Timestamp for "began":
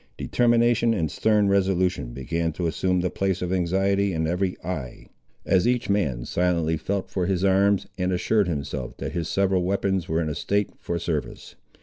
2.11-2.51